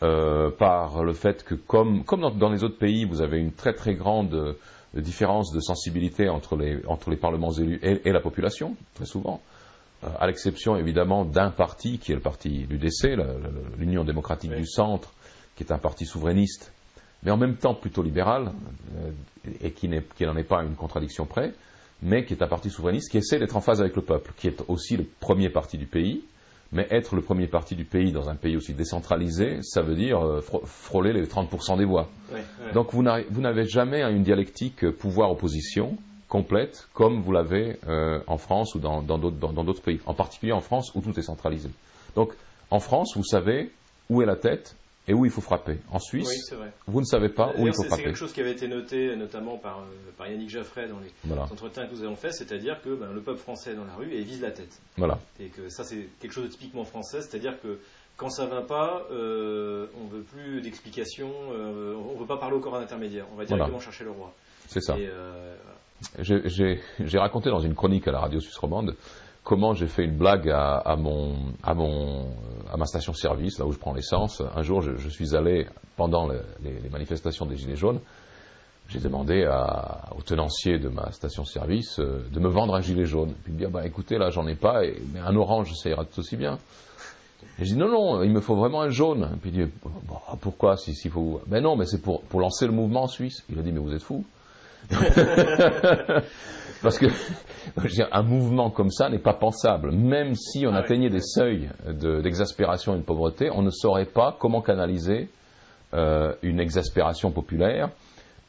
Euh, 0.01 0.49
par 0.49 1.03
le 1.03 1.11
fait 1.11 1.43
que, 1.43 1.55
comme, 1.55 2.03
dans, 2.05 2.49
les 2.49 2.63
autres 2.63 2.77
pays, 2.77 3.03
vous 3.03 3.21
avez 3.21 3.37
une 3.37 3.51
très 3.51 3.73
très 3.73 3.95
grande 3.95 4.55
différence 4.93 5.51
de 5.51 5.59
sensibilité 5.59 6.29
entre 6.29 6.55
les, 6.55 6.79
entre 6.87 7.09
les 7.09 7.17
parlements 7.17 7.51
élus 7.51 7.79
et, 7.83 8.11
la 8.11 8.21
population, 8.21 8.77
très 8.95 9.05
souvent, 9.05 9.41
à 10.19 10.27
l'exception 10.27 10.75
évidemment 10.77 11.25
d'un 11.25 11.51
parti 11.51 11.97
qui 11.99 12.11
est 12.11 12.15
le 12.15 12.21
parti 12.21 12.65
l'UDC, 12.69 13.17
l'Union 13.77 14.03
démocratique 14.03 14.51
du 14.51 14.65
centre, 14.65 15.11
qui 15.55 15.63
est 15.63 15.71
un 15.71 15.77
parti 15.77 16.05
souverainiste, 16.05 16.71
mais 17.23 17.31
en 17.31 17.37
même 17.37 17.57
temps 17.57 17.73
plutôt 17.73 18.01
libéral, 18.01 18.51
et 19.61 19.71
qui 19.71 19.89
n'en 19.89 20.37
est 20.37 20.43
pas 20.43 20.63
une 20.63 20.75
contradiction 20.75 21.25
près, 21.25 21.53
mais 22.01 22.23
qui 22.25 22.33
est 22.33 22.41
un 22.41 22.47
parti 22.47 22.69
souverainiste 22.69 23.11
qui 23.11 23.17
essaie 23.17 23.39
d'être 23.39 23.57
en 23.57 23.61
phase 23.61 23.81
avec 23.81 23.95
le 23.95 24.01
peuple, 24.01 24.31
qui 24.37 24.47
est 24.47 24.63
aussi 24.67 24.95
le 24.95 25.05
premier 25.19 25.49
parti 25.49 25.77
du 25.77 25.85
pays, 25.85 26.23
mais 26.71 26.87
être 26.91 27.15
le 27.15 27.21
premier 27.21 27.47
parti 27.47 27.75
du 27.75 27.83
pays 27.83 28.11
dans 28.11 28.29
un 28.29 28.35
pays 28.35 28.55
aussi 28.55 28.73
décentralisé, 28.73 29.59
ça 29.63 29.81
veut 29.81 29.95
dire 29.95 30.23
euh, 30.23 30.41
frôler 30.65 31.13
les 31.13 31.25
30% 31.25 31.77
des 31.77 31.85
voix. 31.85 32.09
Donc 32.73 32.93
vous 32.93 33.01
n'avez 33.01 33.65
jamais 33.65 34.01
une 34.03 34.23
dialectique 34.23 34.89
pouvoir-opposition 34.91 35.97
complète 36.29 36.87
comme 36.93 37.21
vous 37.21 37.31
l'avez 37.33 37.77
euh, 37.87 38.21
en 38.27 38.37
France 38.37 38.75
ou 38.75 38.79
dans 38.79 39.01
d'autres 39.01 39.81
pays, 39.81 39.99
en 40.05 40.13
particulier 40.13 40.53
en 40.53 40.61
France 40.61 40.91
où 40.95 41.01
tout 41.01 41.17
est 41.19 41.23
centralisé. 41.23 41.69
Donc 42.15 42.33
en 42.71 42.79
France, 42.79 43.17
vous 43.17 43.25
savez 43.25 43.71
où 44.09 44.21
est 44.21 44.25
la 44.25 44.35
tête 44.35 44.75
et 45.07 45.13
où 45.13 45.25
il 45.25 45.31
faut 45.31 45.41
frapper. 45.41 45.79
En 45.91 45.97
Suisse, 45.99 46.53
vous 46.85 46.99
ne 46.99 47.05
savez 47.05 47.29
pas 47.29 47.51
où 47.57 47.65
il 47.65 47.73
faut 47.73 47.83
frapper. 47.83 48.03
C'est 48.03 48.03
quelque 48.09 48.17
chose 48.17 48.31
qui 48.31 48.41
avait 48.41 48.51
été 48.51 48.67
noté 48.67 49.15
notamment 49.15 49.57
par, 49.57 49.79
euh, 49.79 50.11
par 50.17 50.27
Yannick 50.27 50.49
Jaffray 50.49 50.87
dans 50.87 50.99
les 50.99 51.33
entretiens 51.39 51.87
que 51.87 51.95
nous 51.95 52.03
avons 52.03 52.15
faits, 52.15 52.33
c'est-à-dire 52.33 52.79
que 52.83 52.93
ben, 52.93 53.11
le 53.11 53.21
peuple 53.21 53.39
français 53.39 53.71
est 53.71 53.75
dans 53.75 53.85
la 53.85 53.95
rue 53.95 54.11
et 54.13 54.19
il 54.19 54.25
vise 54.25 54.41
la 54.41 54.51
tête. 54.51 54.79
Voilà. 54.97 55.17
Et 55.39 55.47
que 55.47 55.67
ça, 55.69 55.83
c'est 55.83 56.07
quelque 56.19 56.31
chose 56.31 56.43
de 56.43 56.49
typiquement 56.49 56.83
français, 56.83 57.21
c'est-à-dire 57.21 57.59
que 57.59 57.79
quand 58.17 58.29
ça 58.29 58.45
ne 58.45 58.51
va 58.51 58.61
pas, 58.61 59.07
euh, 59.11 59.87
on 59.99 60.03
ne 60.03 60.09
veut 60.09 60.23
plus 60.23 60.61
d'explications, 60.61 61.33
euh, 61.53 61.95
on 61.95 62.13
ne 62.13 62.19
veut 62.19 62.27
pas 62.27 62.37
parler 62.37 62.57
au 62.57 62.59
corps 62.59 62.75
intermédiaire, 62.75 63.25
on 63.33 63.35
va 63.35 63.45
directement 63.45 63.79
chercher 63.79 64.03
le 64.03 64.11
roi. 64.11 64.31
C'est 64.69 64.81
ça. 64.81 64.95
J'ai 66.19 67.19
raconté 67.19 67.49
dans 67.49 67.59
une 67.59 67.75
chronique 67.75 68.07
à 68.07 68.11
la 68.11 68.19
radio 68.19 68.39
suisse 68.39 68.57
romande 68.57 68.95
comment 69.43 69.73
j'ai 69.73 69.87
fait 69.87 70.03
une 70.03 70.15
blague 70.15 70.47
à, 70.51 70.95
mon, 70.95 71.35
à, 71.63 71.73
mon, 71.73 72.27
à 72.71 72.77
ma 72.77 72.85
station-service, 72.85 73.57
là 73.57 73.65
où 73.65 73.71
je 73.71 73.79
prends 73.79 73.93
l'essence. 73.93 74.43
Un 74.55 74.61
jour, 74.61 74.81
je, 74.81 75.09
suis 75.09 75.35
allé, 75.35 75.65
pendant 75.97 76.27
les, 76.27 76.89
manifestations 76.91 77.47
des 77.47 77.57
Gilets 77.57 77.75
jaunes, 77.75 77.99
j'ai 78.89 78.99
demandé 78.99 79.49
au 80.15 80.21
tenancier 80.21 80.77
de 80.77 80.89
ma 80.89 81.11
station-service 81.11 81.99
euh, 81.99 82.27
de 82.31 82.39
me 82.39 82.47
vendre 82.47 82.75
un 82.75 82.81
gilet 82.81 83.05
jaune. 83.05 83.33
Puis 83.43 83.51
il 83.51 83.53
me 83.53 83.57
dit, 83.59 83.65
ah 83.65 83.69
bah, 83.69 83.87
écoutez, 83.87 84.19
là, 84.19 84.29
j'en 84.29 84.47
ai 84.47 84.55
pas, 84.55 84.81
mais 85.13 85.19
un 85.19 85.35
orange, 85.35 85.73
ça 85.73 85.89
ira 85.89 86.05
tout 86.05 86.19
aussi 86.19 86.37
bien. 86.37 86.59
Et 87.57 87.65
je 87.65 87.73
dis 87.73 87.77
non, 87.77 87.89
non, 87.89 88.21
il 88.21 88.31
me 88.31 88.41
faut 88.41 88.55
vraiment 88.55 88.81
un 88.81 88.89
jaune. 88.89 89.37
puis 89.41 89.51
il 89.51 89.65
dit 89.65 89.71
pourquoi 90.41 90.77
s'il 90.77 91.11
faut 91.11 91.41
Ben 91.47 91.61
non, 91.61 91.75
mais 91.75 91.85
c'est 91.85 92.01
pour, 92.01 92.21
pour 92.23 92.39
lancer 92.39 92.67
le 92.67 92.71
mouvement 92.71 93.03
en 93.03 93.07
Suisse. 93.07 93.43
Il 93.49 93.57
a 93.57 93.63
dit 93.63 93.71
mais 93.71 93.79
vous 93.79 93.93
êtes 93.93 94.03
fou. 94.03 94.25
Parce 96.81 96.97
que 96.97 97.07
un 98.11 98.23
mouvement 98.23 98.69
comme 98.69 98.89
ça 98.89 99.09
n'est 99.09 99.19
pas 99.19 99.33
pensable. 99.33 99.91
Même 99.91 100.35
si 100.35 100.65
on 100.65 100.73
ah 100.73 100.79
atteignait 100.79 101.09
des 101.09 101.21
seuils 101.21 101.69
d'exaspération 102.23 102.95
et 102.95 102.99
de 102.99 103.03
pauvreté, 103.03 103.49
on 103.51 103.61
ne 103.61 103.69
saurait 103.69 104.05
pas 104.05 104.35
comment 104.39 104.61
canaliser 104.61 105.29
euh, 105.93 106.35
une 106.43 106.59
exaspération 106.59 107.31
populaire. 107.31 107.89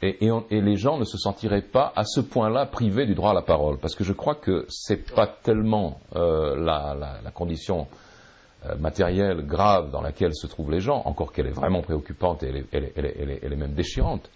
Et, 0.02 0.30
les 0.50 0.76
gens 0.76 0.98
ne 0.98 1.04
se 1.04 1.18
sentiraient 1.18 1.60
pas 1.62 1.92
à 1.94 2.04
ce 2.04 2.20
point-là 2.20 2.64
privés 2.66 3.04
du 3.04 3.14
droit 3.14 3.32
à 3.32 3.34
la 3.34 3.42
parole. 3.42 3.78
Parce 3.78 3.94
que 3.94 4.04
je 4.04 4.12
crois 4.12 4.34
que 4.34 4.66
c'est 4.68 5.12
pas 5.14 5.26
tellement 5.26 6.00
euh, 6.16 6.56
la, 6.56 7.30
condition 7.32 7.86
euh, 8.66 8.76
matérielle 8.76 9.46
grave 9.46 9.90
dans 9.90 10.00
laquelle 10.00 10.34
se 10.34 10.46
trouvent 10.46 10.70
les 10.70 10.80
gens, 10.80 11.02
encore 11.04 11.32
qu'elle 11.32 11.46
est 11.46 11.52
vraiment 11.52 11.82
préoccupante 11.82 12.42
et 12.42 12.64
elle 12.72 13.52
est, 13.52 13.56
même 13.56 13.74
déchirante, 13.74 14.30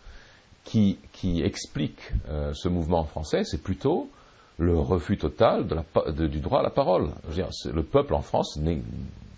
qui, 0.65 0.99
explique 1.43 2.01
ce 2.55 2.69
mouvement 2.69 3.05
français, 3.05 3.45
c'est 3.45 3.63
plutôt 3.63 4.11
le 4.59 4.79
refus 4.79 5.19
total 5.19 5.67
du 6.17 6.41
droit 6.41 6.61
à 6.61 6.63
la 6.63 6.71
parole. 6.71 7.11
le 7.29 7.83
peuple 7.83 8.15
en 8.15 8.23
France, 8.23 8.59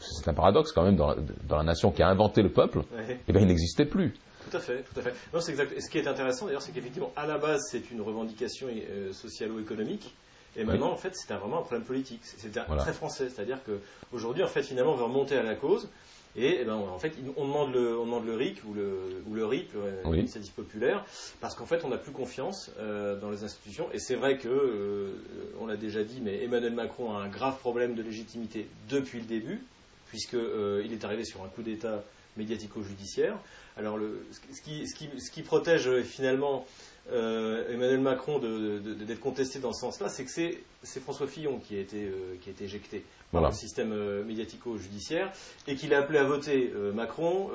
c'est 0.00 0.28
un 0.28 0.34
paradoxe 0.34 0.72
quand 0.72 0.84
même 0.84 0.96
dans 0.96 1.14
la, 1.56 1.62
nation 1.62 1.90
qui 1.90 2.02
a 2.02 2.08
inventé 2.08 2.42
le 2.42 2.50
peuple, 2.50 2.82
eh 3.28 3.32
bien 3.32 3.42
il 3.42 3.48
n'existait 3.48 3.86
plus. 3.86 4.14
Tout 4.50 4.56
à 4.56 4.60
fait, 4.60 4.82
tout 4.82 5.00
à 5.00 5.02
fait. 5.02 5.14
Non, 5.32 5.40
exact. 5.40 5.80
ce 5.80 5.90
qui 5.90 5.98
est 5.98 6.06
intéressant 6.06 6.46
d'ailleurs, 6.46 6.62
c'est 6.62 6.72
qu'effectivement, 6.72 7.10
à 7.16 7.26
la 7.26 7.36
base, 7.38 7.62
c'est 7.70 7.90
une 7.90 8.00
revendication 8.00 8.68
euh, 8.68 9.12
socialo-économique. 9.12 10.14
Et 10.56 10.64
maintenant, 10.64 10.90
en 10.90 10.96
fait, 10.96 11.14
c'est 11.14 11.34
vraiment 11.34 11.58
un 11.58 11.62
problème 11.62 11.84
politique. 11.84 12.20
C'est 12.22 12.50
très 12.50 12.92
français. 12.92 13.28
C'est-à-dire 13.28 13.58
qu'aujourd'hui, 13.64 14.42
en 14.42 14.46
fait, 14.46 14.62
finalement, 14.62 14.92
on 14.92 14.96
veut 14.96 15.04
remonter 15.04 15.36
à 15.36 15.42
la 15.42 15.54
cause. 15.54 15.88
Et, 16.36 16.58
eh 16.60 16.64
ben, 16.64 16.74
en 16.74 16.98
fait, 16.98 17.14
on 17.36 17.46
demande 17.46 17.72
le, 17.72 17.98
on 17.98 18.04
demande 18.04 18.26
le 18.26 18.34
RIC 18.34 18.62
ou 18.68 18.74
le, 18.74 19.22
ou 19.26 19.34
le 19.34 19.46
RIP, 19.46 19.72
l'initiative 20.04 20.52
populaire, 20.52 21.04
parce 21.40 21.54
qu'en 21.54 21.64
fait, 21.64 21.82
on 21.84 21.88
n'a 21.88 21.96
plus 21.96 22.12
confiance 22.12 22.70
euh, 22.78 23.18
dans 23.18 23.30
les 23.30 23.42
institutions. 23.42 23.88
Et 23.92 23.98
c'est 23.98 24.16
vrai 24.16 24.36
que, 24.36 24.48
euh, 24.48 25.14
on 25.60 25.66
l'a 25.66 25.76
déjà 25.76 26.04
dit, 26.04 26.20
mais 26.22 26.42
Emmanuel 26.42 26.74
Macron 26.74 27.16
a 27.16 27.22
un 27.22 27.28
grave 27.28 27.58
problème 27.58 27.94
de 27.94 28.02
légitimité 28.02 28.68
depuis 28.90 29.20
le 29.20 29.24
début, 29.24 29.62
puisqu'il 30.08 30.38
euh, 30.38 30.84
est 30.84 31.04
arrivé 31.04 31.24
sur 31.24 31.42
un 31.42 31.48
coup 31.48 31.62
d'État 31.62 32.02
médiatico-judiciaire. 32.36 33.38
Alors, 33.76 33.96
le, 33.98 34.26
ce, 34.30 34.60
qui, 34.60 34.86
ce, 34.86 34.94
qui, 34.94 35.08
ce, 35.20 35.30
qui, 35.30 35.42
protège 35.42 36.02
finalement 36.02 36.66
euh, 37.12 37.72
Emmanuel 37.72 38.00
Macron 38.00 38.40
d'être 38.40 39.20
contesté 39.20 39.60
dans 39.60 39.72
ce 39.72 39.80
sens-là, 39.80 40.08
c'est 40.08 40.24
que 40.24 40.30
c'est 40.30 41.00
François 41.00 41.28
Fillon 41.28 41.60
qui 41.60 41.76
a 41.76 41.80
été, 41.80 42.04
euh, 42.04 42.36
qui 42.40 42.48
a 42.48 42.52
été 42.52 42.64
éjecté 42.64 43.04
par 43.30 43.46
le 43.46 43.52
système 43.52 43.92
euh, 43.92 44.24
médiatico-judiciaire 44.24 45.30
et 45.68 45.76
qu'il 45.76 45.94
a 45.94 45.98
appelé 45.98 46.18
à 46.18 46.24
voter 46.24 46.72
Macron 46.94 47.50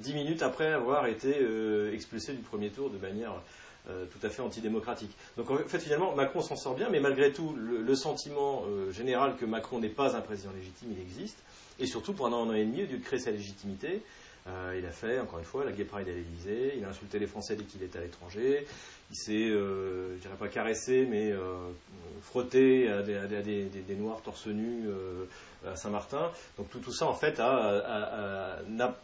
dix 0.00 0.14
minutes 0.14 0.42
après 0.42 0.72
avoir 0.72 1.06
été 1.06 1.34
expulsé 1.92 2.32
du 2.32 2.42
premier 2.42 2.70
tour 2.70 2.90
de 2.90 2.98
manière 2.98 3.32
tout 3.86 4.26
à 4.26 4.28
fait 4.28 4.42
antidémocratique. 4.42 5.12
Donc 5.36 5.50
en 5.50 5.58
fait 5.58 5.78
finalement 5.78 6.14
Macron 6.14 6.40
s'en 6.40 6.56
sort 6.56 6.74
bien, 6.74 6.88
mais 6.90 7.00
malgré 7.00 7.32
tout 7.32 7.54
le, 7.56 7.94
sentiment 7.94 8.64
général 8.90 9.36
que 9.36 9.44
Macron 9.44 9.78
n'est 9.78 9.88
pas 9.88 10.16
un 10.16 10.20
président 10.20 10.52
légitime, 10.52 10.88
il 10.92 11.00
existe. 11.00 11.38
Et 11.78 11.86
surtout 11.86 12.12
pendant 12.12 12.44
un 12.44 12.50
an 12.50 12.54
et 12.54 12.64
demi, 12.64 12.82
au 12.82 12.86
lieu 12.86 12.98
de 12.98 13.04
créer 13.04 13.18
sa 13.18 13.30
légitimité, 13.30 14.02
euh, 14.48 14.76
il 14.78 14.86
a 14.86 14.90
fait, 14.90 15.18
encore 15.18 15.40
une 15.40 15.44
fois, 15.44 15.64
la 15.64 15.72
Gay 15.72 15.84
Pride 15.84 16.08
à 16.08 16.12
l'Elysée. 16.12 16.74
Il 16.76 16.84
a 16.84 16.88
insulté 16.88 17.18
les 17.18 17.26
Français 17.26 17.56
dès 17.56 17.64
qu'il 17.64 17.82
était 17.82 17.98
à 17.98 18.02
l'étranger. 18.02 18.64
Il 19.10 19.16
s'est, 19.16 19.32
euh, 19.32 20.14
je 20.16 20.20
dirais 20.20 20.36
pas 20.38 20.46
caressé, 20.48 21.06
mais 21.08 21.32
euh, 21.32 21.70
frotté 22.22 22.88
à 22.88 23.02
des, 23.02 23.96
Noirs 23.98 24.20
torse 24.22 24.46
nus 24.46 24.88
à 25.66 25.74
Saint-Martin. 25.74 26.30
Donc 26.58 26.70
tout, 26.70 26.78
tout, 26.78 26.92
ça, 26.92 27.06
en 27.06 27.14
fait, 27.14 27.40
n'a 28.68 28.94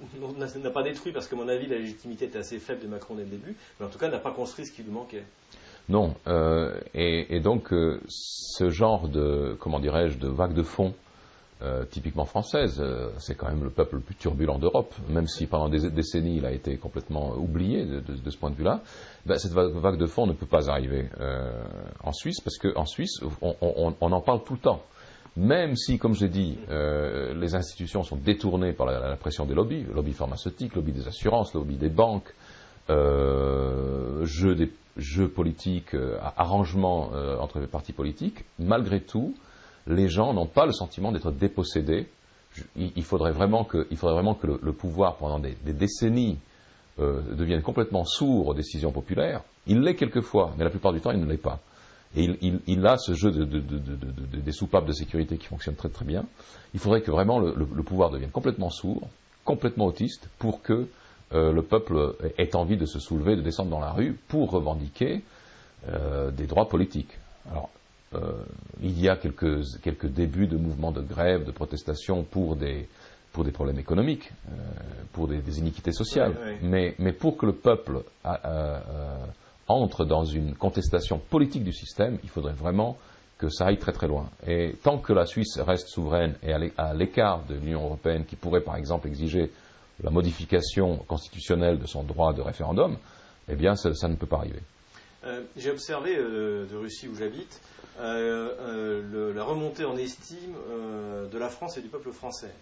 pas 0.72 0.82
détruit, 0.82 1.12
parce 1.12 1.26
que, 1.26 1.34
à 1.34 1.38
mon 1.38 1.48
avis, 1.48 1.66
la 1.66 1.78
légitimité 1.78 2.26
était 2.26 2.38
assez 2.38 2.60
faible 2.60 2.82
de 2.82 2.88
Macron 2.88 3.14
dès 3.14 3.24
le 3.24 3.30
début, 3.30 3.56
mais 3.80 3.86
en 3.86 3.88
tout 3.88 3.98
cas, 3.98 4.08
n'a 4.08 4.18
pas 4.18 4.32
construit 4.32 4.64
ce 4.66 4.72
qui 4.72 4.82
lui 4.82 4.92
manquait. 4.92 5.24
Non. 5.88 6.14
Et, 6.94 7.34
et, 7.34 7.40
donc, 7.40 7.74
ce 8.08 8.70
genre 8.70 9.08
de, 9.08 9.56
comment 9.58 9.80
dirais-je, 9.80 10.18
de 10.18 10.28
vague 10.28 10.54
de 10.54 10.62
fond 10.62 10.94
euh, 11.62 11.84
typiquement 11.84 12.24
française. 12.24 12.80
Euh, 12.80 13.10
c'est 13.18 13.36
quand 13.36 13.46
même 13.46 13.62
le 13.62 13.70
peuple 13.70 13.96
le 13.96 14.00
plus 14.00 14.16
turbulent 14.16 14.58
d'Europe, 14.58 14.92
même 15.08 15.28
si 15.28 15.46
pendant 15.46 15.68
des 15.68 15.90
décennies 15.90 16.38
il 16.38 16.44
a 16.44 16.50
été 16.50 16.76
complètement 16.76 17.36
oublié 17.36 17.84
de, 17.84 18.30
ce 18.30 18.36
point 18.36 18.50
de 18.50 18.56
vue-là. 18.56 18.80
Ben, 19.26 19.38
cette 19.38 19.52
vague, 19.52 19.96
de 19.96 20.06
fond 20.06 20.26
ne 20.26 20.32
peut 20.32 20.46
pas 20.46 20.70
arriver 20.70 21.08
euh, 21.20 21.52
en 22.02 22.12
Suisse, 22.12 22.40
parce 22.40 22.58
qu'en 22.58 22.84
Suisse, 22.84 23.20
on, 23.40 23.94
en 24.00 24.20
parle 24.20 24.42
tout 24.42 24.54
le 24.54 24.58
temps. 24.58 24.82
Même 25.36 25.76
si, 25.76 25.98
comme 25.98 26.14
j'ai 26.14 26.28
dit, 26.28 26.58
les 26.68 27.54
institutions 27.54 28.02
sont 28.02 28.16
détournées 28.16 28.72
par 28.72 28.86
la, 28.86 29.16
pression 29.16 29.46
des 29.46 29.54
lobbies, 29.54 29.84
lobby 29.94 30.12
pharmaceutique, 30.12 30.74
lobby 30.74 30.92
des 30.92 31.06
assurances, 31.06 31.54
lobby 31.54 31.76
des 31.76 31.88
banques, 31.88 32.34
jeux, 32.88 34.54
des, 34.54 34.70
jeux 34.96 35.28
politiques, 35.28 35.96
arrangements 36.36 37.12
entre 37.40 37.60
les 37.60 37.66
partis 37.66 37.92
politiques, 37.92 38.44
malgré 38.58 39.00
tout, 39.00 39.34
les 39.86 40.08
gens 40.08 40.32
n'ont 40.32 40.46
pas 40.46 40.66
le 40.66 40.72
sentiment 40.72 41.12
d'être 41.12 41.30
dépossédés. 41.30 42.08
Il, 42.76 43.02
faudrait 43.02 43.32
vraiment 43.32 43.64
que, 43.64 43.88
le, 43.88 44.72
pouvoir, 44.72 45.16
pendant 45.16 45.38
des, 45.38 45.56
décennies, 45.64 46.38
euh, 47.00 47.22
devienne 47.34 47.62
complètement 47.62 48.04
sourd 48.04 48.48
aux 48.48 48.54
décisions 48.54 48.92
populaires. 48.92 49.42
Il 49.66 49.80
l'est 49.80 49.94
quelquefois, 49.94 50.52
mais 50.58 50.64
la 50.64 50.70
plupart 50.70 50.92
du 50.92 51.00
temps, 51.00 51.12
il 51.12 51.20
ne 51.20 51.26
l'est 51.26 51.38
pas. 51.38 51.60
Et 52.14 52.28
il, 52.66 52.86
a 52.86 52.98
ce 52.98 53.14
jeu 53.14 53.30
des 53.32 54.52
soupapes 54.52 54.84
de 54.84 54.92
sécurité 54.92 55.38
qui 55.38 55.46
fonctionne 55.46 55.76
très 55.76 55.88
très 55.88 56.04
bien. 56.04 56.26
Il 56.74 56.80
faudrait 56.80 57.00
que 57.00 57.10
vraiment 57.10 57.38
le, 57.38 57.64
pouvoir 57.82 58.10
devienne 58.10 58.30
complètement 58.30 58.68
sourd, 58.68 59.08
complètement 59.44 59.86
autiste, 59.86 60.28
pour 60.38 60.60
que 60.60 60.88
euh, 61.32 61.52
le 61.52 61.62
peuple 61.62 62.16
ait 62.36 62.54
envie 62.54 62.76
de 62.76 62.84
se 62.84 62.98
soulever, 62.98 63.34
de 63.34 63.40
descendre 63.40 63.70
dans 63.70 63.80
la 63.80 63.92
rue 63.92 64.18
pour 64.28 64.50
revendiquer 64.50 65.22
euh, 65.88 66.30
des 66.30 66.46
droits 66.46 66.68
politiques. 66.68 67.18
Alors, 67.50 67.70
euh, 68.14 68.44
il 68.82 69.00
y 69.00 69.08
a 69.08 69.16
quelques, 69.16 69.62
quelques, 69.82 70.06
débuts 70.06 70.46
de 70.46 70.56
mouvements 70.56 70.92
de 70.92 71.00
grève, 71.00 71.44
de 71.44 71.50
protestation 71.50 72.24
pour 72.24 72.56
des, 72.56 72.88
pour 73.32 73.44
des 73.44 73.52
problèmes 73.52 73.78
économiques, 73.78 74.30
euh, 74.48 74.54
pour 75.12 75.28
des, 75.28 75.58
iniquités 75.58 75.92
sociales. 75.92 76.34
Mais, 76.62 76.94
mais, 76.98 77.12
pour 77.12 77.36
que 77.36 77.46
le 77.46 77.52
peuple 77.52 78.02
euh, 78.26 78.80
entre 79.68 80.04
dans 80.04 80.24
une 80.24 80.54
contestation 80.54 81.18
politique 81.18 81.64
du 81.64 81.72
système, 81.72 82.18
il 82.22 82.28
faudrait 82.28 82.52
vraiment 82.52 82.96
que 83.38 83.48
ça 83.48 83.66
aille 83.66 83.78
très 83.78 83.92
très 83.92 84.06
loin. 84.06 84.28
Et 84.46 84.76
tant 84.82 84.98
que 84.98 85.12
la 85.12 85.26
Suisse 85.26 85.58
reste 85.58 85.88
souveraine 85.88 86.34
et 86.42 86.52
à 86.52 86.94
l'écart 86.94 87.42
de 87.48 87.54
l'Union 87.54 87.84
européenne, 87.84 88.24
qui 88.24 88.36
pourrait 88.36 88.60
par 88.60 88.76
exemple 88.76 89.08
exiger 89.08 89.50
la 90.02 90.10
modification 90.10 90.98
constitutionnelle 91.08 91.78
de 91.78 91.86
son 91.86 92.02
droit 92.02 92.32
de 92.32 92.40
référendum, 92.40 92.96
eh 93.48 93.56
bien 93.56 93.74
ça, 93.74 93.92
ça 93.94 94.08
ne 94.08 94.16
peut 94.16 94.26
pas 94.26 94.38
arriver. 94.38 94.60
J'ai 95.56 95.70
observé 95.70 96.16
de 96.16 96.76
Russie 96.76 97.08
où 97.08 97.14
j'habite 97.14 97.60
euh, 98.00 98.54
euh, 98.58 99.34
la 99.34 99.44
remontée 99.44 99.84
en 99.84 99.98
estime 99.98 100.54
euh, 100.70 101.28
de 101.28 101.38
la 101.38 101.50
France 101.50 101.76
et 101.76 101.82
du 101.82 101.88
peuple 101.88 102.10
français. 102.10 102.52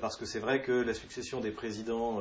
parce 0.00 0.16
que 0.16 0.24
c'est 0.24 0.38
vrai 0.38 0.62
que 0.62 0.72
la 0.72 0.94
succession 0.94 1.40
des 1.40 1.50
présidents. 1.50 2.20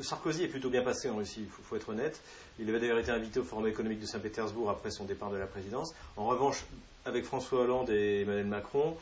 Sarkozy 0.00 0.44
est 0.44 0.48
plutôt 0.48 0.70
bien 0.70 0.82
passé 0.82 1.08
en 1.10 1.16
Russie, 1.16 1.42
il 1.42 1.48
faut, 1.48 1.76
être 1.76 1.88
honnête. 1.88 2.20
Il 2.58 2.68
avait 2.68 2.80
d'ailleurs 2.80 2.98
été 2.98 3.10
invité 3.10 3.40
au 3.40 3.44
Forum 3.44 3.66
économique 3.66 4.00
de 4.00 4.06
Saint-Pétersbourg 4.06 4.70
après 4.70 4.90
son 4.90 5.04
départ 5.04 5.30
de 5.30 5.36
la 5.36 5.46
présidence. 5.46 5.94
En 6.16 6.26
revanche, 6.26 6.64
avec 7.04 7.24
François 7.24 7.60
Hollande 7.60 7.90
et 7.90 8.22
Emmanuel 8.22 8.46
Macron, 8.46 8.96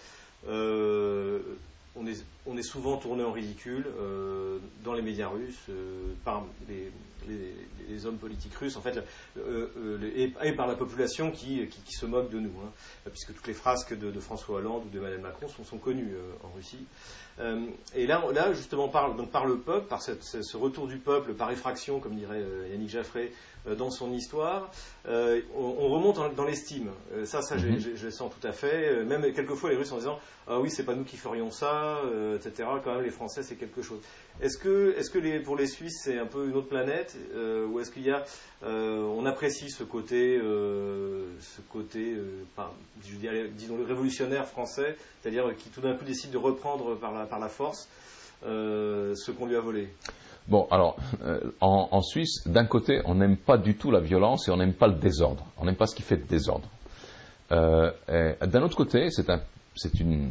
on 0.47 2.07
est, 2.07 2.25
on 2.47 2.57
est, 2.57 2.62
souvent 2.62 2.99
tourné 2.99 3.25
en 3.25 3.33
ridicule 3.33 3.87
dans 4.85 4.93
les 4.93 5.02
médias 5.02 5.28
russes 5.28 5.71
par 6.25 6.45
les, 6.69 6.90
les, 7.28 8.06
hommes 8.06 8.18
politiques 8.18 8.54
russes, 8.54 8.76
en 8.76 8.80
fait, 8.80 8.99
euh, 9.37 9.68
euh, 9.76 10.33
et, 10.42 10.52
par 10.52 10.66
la 10.66 10.75
population 10.75 11.30
qui, 11.30 11.66
qui, 11.68 11.92
se 11.92 12.06
moque 12.06 12.30
de 12.30 12.38
nous, 12.38 12.52
hein, 12.61 12.73
puisque 13.06 13.35
toutes 13.35 13.47
les 13.47 13.54
frasques 13.54 13.97
de, 13.99 14.21
François 14.21 14.56
Hollande 14.56 14.85
ou 14.87 14.88
de 14.88 14.99
Emmanuel 14.99 15.21
Macron 15.21 15.49
sont, 15.49 15.64
sont 15.64 15.78
connues 15.78 16.14
euh, 16.14 16.47
en 16.47 16.50
Russie. 16.54 16.87
et 17.95 18.06
là, 18.06 18.25
là, 18.33 18.52
justement, 18.52 18.88
par, 18.88 19.14
donc, 19.14 19.30
par 19.30 19.47
le 19.47 19.59
peuple, 19.59 19.87
par 19.87 20.02
ce 20.02 20.56
retour 20.56 20.87
du 20.87 20.99
peuple, 20.99 21.35
par 21.35 21.50
effraction, 21.50 22.00
comme 22.00 22.16
dirait 22.16 22.42
Yannick 22.71 22.88
Jaffré, 22.88 23.33
dans 23.78 23.90
son 23.90 24.12
histoire, 24.12 24.71
on, 25.06 25.88
remonte 25.88 26.35
dans 26.35 26.45
l'estime. 26.45 26.90
ça, 27.25 27.42
ça 27.42 27.56
mhm. 27.56 27.78
je, 27.78 28.04
le 28.04 28.11
sens 28.11 28.33
tout 28.33 28.47
à 28.47 28.52
fait. 28.52 29.04
Même 29.04 29.33
quelquefois 29.35 29.71
les 29.71 29.76
Russes 29.76 29.92
en 29.92 29.99
disant 29.99 30.18
Ah 30.47 30.61
oui, 30.61 30.71
c'est 30.71 30.85
pas 30.85 30.95
nous 30.95 31.04
qui 31.04 31.16
ferions 31.16 31.50
ça, 31.50 32.00
etc. 32.35 32.68
Quand 32.83 32.95
même, 32.95 33.04
les 33.04 33.11
Français, 33.11 33.42
c'est 33.42 33.56
quelque 33.56 33.83
chose. 33.83 34.00
Est-ce 34.40 34.56
que, 34.56 34.95
est 34.97 35.02
-ce 35.02 35.11
que 35.11 35.18
les, 35.18 35.40
pour 35.40 35.56
les 35.56 35.66
Suisses, 35.66 36.00
c'est 36.04 36.18
un 36.18 36.26
peu 36.26 36.47
une 36.49 36.54
autre 36.54 36.68
planète? 36.68 37.16
Euh, 37.35 37.67
Ou 37.67 37.81
est-ce 37.81 37.91
qu'il 37.91 38.05
y 38.05 38.11
a. 38.11 38.25
Euh, 38.65 39.03
on 39.17 39.27
apprécie 39.27 39.71
ce 39.71 39.85
côté, 39.85 40.39
euh, 40.39 41.27
ce 41.41 41.61
côté 41.73 42.17
je 43.05 43.47
disons, 43.49 43.77
le 43.77 43.85
révolutionnaire 43.85 44.47
français, 44.47 44.97
c'est-à-dire 45.21 45.55
qui 45.57 45.69
tout 45.71 45.81
d'un 45.81 45.95
coup 45.95 46.05
décide 46.05 46.31
de 46.31 46.39
reprendre 46.39 46.97
par 46.97 47.13
la, 47.13 47.27
par 47.27 47.39
la 47.39 47.49
force 47.49 47.89
ce 48.43 49.31
qu'on 49.31 49.47
lui 49.47 49.57
a 49.57 49.61
volé 49.61 49.89
Bon, 50.49 50.69
alors, 50.71 50.97
en, 51.61 51.89
en, 51.91 52.03
Suisse, 52.03 52.47
d'un 52.47 52.67
côté, 52.67 53.01
on 53.05 53.17
n'aime 53.17 53.37
pas 53.37 53.59
du 53.59 53.77
tout 53.77 53.91
la 53.91 53.99
violence 53.99 54.47
et 54.47 54.53
on 54.53 54.57
n'aime 54.57 54.75
pas 54.75 54.87
le 54.87 54.95
désordre. 54.95 55.45
On 55.59 55.65
n'aime 55.65 55.75
pas 55.75 55.89
ce 55.89 55.97
qui 55.97 56.03
fait 56.03 56.17
le 56.17 56.23
désordre. 56.23 56.69
D'un 57.51 58.63
autre 58.63 58.77
côté, 58.77 59.11
c'est 59.11 59.29
un, 59.29 59.41
une 60.01 60.31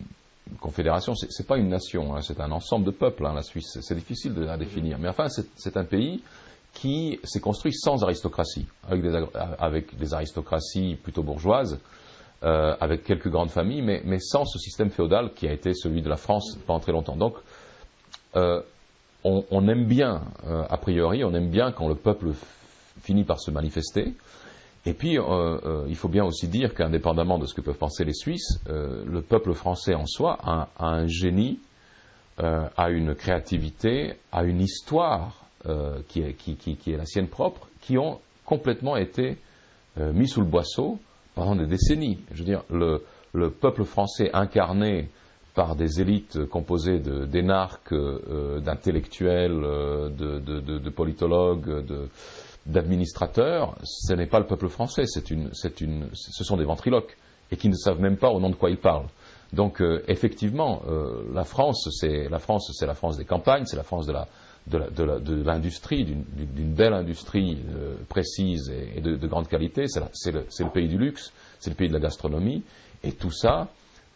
confédération, 0.59 1.13
c'est 1.15 1.47
pas 1.47 1.57
une 1.57 1.69
nation, 1.69 2.15
hein, 2.15 2.21
c'est 2.21 2.39
un 2.39 2.51
ensemble 2.51 2.85
de 2.85 2.91
peuples, 2.91 3.25
hein, 3.25 3.33
la 3.33 3.43
Suisse. 3.43 3.77
C'est 3.81 3.95
difficile 3.95 4.33
de 4.33 4.43
la 4.43 4.57
définir. 4.57 4.97
Mais 4.99 5.09
enfin, 5.09 5.27
c'est 5.29 5.77
un 5.77 5.83
pays 5.83 6.21
qui 6.75 7.19
s'est 7.23 7.39
construit 7.39 7.73
sans 7.73 8.03
aristocratie, 8.03 8.67
avec 8.87 9.97
des, 9.97 10.13
aristocraties 10.13 10.95
plutôt 11.01 11.23
bourgeoises, 11.23 11.79
euh, 12.43 12.75
avec 12.79 13.03
quelques 13.03 13.29
grandes 13.29 13.49
familles, 13.49 13.81
mais, 13.81 14.19
sans 14.19 14.45
ce 14.45 14.59
système 14.59 14.91
féodal 14.91 15.33
qui 15.33 15.47
a 15.47 15.53
été 15.53 15.73
celui 15.73 16.01
de 16.01 16.09
la 16.09 16.17
France 16.17 16.59
pendant 16.67 16.81
très 16.81 16.91
longtemps. 16.91 17.15
Donc, 17.15 17.35
euh, 18.35 18.61
on, 19.23 19.67
aime 19.67 19.85
bien, 19.85 20.21
euh, 20.45 20.63
a 20.69 20.77
priori, 20.77 21.23
on 21.23 21.33
aime 21.33 21.49
bien 21.49 21.71
quand 21.71 21.87
le 21.87 21.95
peuple 21.95 22.27
finit 23.01 23.23
par 23.23 23.39
se 23.39 23.49
manifester. 23.49 24.13
Et 24.85 24.93
puis, 24.93 25.17
il 25.87 25.95
faut 25.95 26.09
bien 26.09 26.23
aussi 26.23 26.47
dire 26.47 26.75
qu'indépendamment 26.75 27.39
de 27.39 27.47
ce 27.47 27.55
que 27.55 27.61
peuvent 27.61 27.73
penser 27.73 28.05
les 28.05 28.13
Suisses, 28.13 28.59
le 28.67 29.21
peuple 29.21 29.53
français 29.55 29.95
en 29.95 30.05
soi 30.05 30.37
a 30.43 30.69
un 30.77 31.07
génie, 31.07 31.57
a 32.37 32.89
une 32.91 33.15
créativité, 33.15 34.13
a 34.31 34.43
une 34.43 34.61
histoire 34.61 35.44
qui 36.07 36.21
est, 36.21 36.33
qui, 36.33 36.77
est, 36.87 36.97
la 36.97 37.05
sienne 37.05 37.27
propre, 37.27 37.67
qui 37.81 37.97
ont 37.97 38.19
complètement 38.45 38.97
été 38.97 39.37
mis 39.97 40.27
sous 40.27 40.41
le 40.41 40.47
boisseau 40.47 40.99
pendant 41.33 41.55
des 41.55 41.65
décennies. 41.65 42.19
Je 42.31 42.39
veux 42.39 42.45
dire, 42.45 42.63
le, 42.69 43.03
le 43.33 43.49
peuple 43.49 43.83
français 43.83 44.29
incarné 44.33 45.09
par 45.53 45.75
des 45.75 46.01
élites 46.01 46.45
composées 46.45 46.99
d'énarques, 46.99 47.93
d'intellectuels, 47.93 49.61
de, 49.61 50.39
de, 50.39 50.89
politologues, 50.89 51.85
d'administrateurs, 52.65 53.75
ce 53.83 54.13
n'est 54.13 54.25
pas 54.25 54.39
le 54.39 54.47
peuple 54.47 54.69
français, 54.69 55.03
une, 55.29 55.51
une, 55.81 56.09
ce 56.13 56.43
sont 56.43 56.57
des 56.57 56.65
ventriloques 56.65 57.15
et 57.51 57.57
qui 57.57 57.69
ne 57.69 57.75
savent 57.75 57.99
même 57.99 58.17
pas 58.17 58.29
au 58.29 58.39
nom 58.39 58.49
de 58.49 58.55
quoi 58.55 58.69
ils 58.69 58.79
parlent. 58.79 59.07
Donc 59.53 59.81
euh, 59.81 60.03
effectivement, 60.07 60.81
euh, 60.87 61.23
la 61.33 61.43
France, 61.43 61.87
c'est 61.99 62.27
la 62.29 62.39
France, 62.39 62.71
c'est 62.73 62.87
la 62.87 62.95
France 62.95 63.17
des 63.17 63.25
campagnes, 63.25 63.65
c'est 63.65 63.77
la 63.77 63.83
France 63.83 64.07
de 64.07 64.13
la 64.13 64.27
de 64.67 65.43
l'industrie, 65.43 66.05
d'une 66.05 66.73
belle 66.73 66.93
industrie 66.93 67.59
euh, 67.75 67.95
précise 68.09 68.71
et, 68.95 69.01
de, 69.01 69.15
de, 69.15 69.27
grande 69.27 69.47
qualité. 69.47 69.85
C'est 69.87 70.31
le, 70.31 70.45
le, 70.59 70.69
pays 70.69 70.87
du 70.87 70.97
luxe, 70.97 71.31
c'est 71.59 71.69
le 71.69 71.75
pays 71.75 71.87
de 71.87 71.93
la 71.93 71.99
gastronomie, 71.99 72.63
et 73.03 73.11
tout 73.11 73.31
ça, 73.31 73.67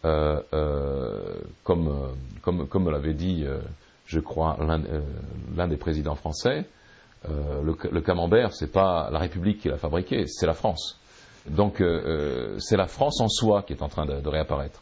euh, 0.06 0.42
euh, 0.54 1.36
comme, 1.64 2.16
comme, 2.42 2.68
comme 2.68 2.90
l'avait 2.90 3.14
dit, 3.14 3.46
je 4.06 4.20
crois, 4.20 4.58
l'un 5.56 5.68
des 5.68 5.78
présidents 5.78 6.16
français, 6.16 6.66
euh, 7.28 7.62
le, 7.64 7.76
le, 7.92 8.02
camembert, 8.02 8.54
c'est 8.54 8.72
pas 8.72 9.10
la 9.12 9.20
République 9.20 9.60
qui 9.60 9.68
l'a 9.68 9.78
fabriqué, 9.78 10.26
c'est 10.28 10.46
la 10.46 10.54
France. 10.54 10.98
Donc 11.50 11.82
euh, 11.82 11.86
euh, 11.86 12.60
c'est 12.60 12.78
la 12.78 12.88
France 12.88 13.20
en 13.20 13.28
soi 13.28 13.64
qui 13.64 13.74
est 13.74 13.82
en 13.82 13.90
train 13.90 14.06
de, 14.06 14.28
réapparaître. 14.28 14.82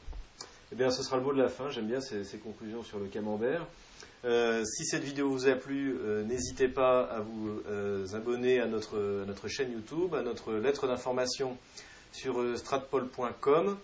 Eh 0.71 0.75
bien, 0.75 0.89
ce 0.91 1.01
sera 1.03 1.17
le 1.17 1.23
mot 1.23 1.33
de 1.33 1.41
la 1.41 1.49
fin. 1.49 1.69
J'aime 1.69 1.87
bien 1.87 2.01
ces, 2.01 2.37
conclusions 2.37 2.83
sur 2.83 2.99
le 2.99 3.07
camembert. 3.07 3.65
si 4.23 4.85
cette 4.85 5.03
vidéo 5.03 5.29
vous 5.29 5.47
a 5.47 5.55
plu, 5.55 5.97
n'hésitez 6.25 6.67
pas 6.67 7.03
à 7.03 7.21
vous 7.21 7.61
abonner 8.13 8.59
à 8.59 8.65
notre, 8.65 9.47
chaîne 9.47 9.71
YouTube, 9.71 10.13
à 10.13 10.21
notre 10.21 10.53
lettre 10.53 10.87
d'information 10.87 11.57
sur 12.11 12.57
stratpol.com. 12.57 13.77